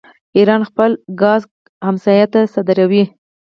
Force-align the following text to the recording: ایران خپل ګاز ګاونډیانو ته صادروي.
ایران 0.37 0.61
خپل 0.69 0.91
ګاز 1.21 1.41
ګاونډیانو 1.83 2.31
ته 2.33 2.39
صادروي. 2.53 3.03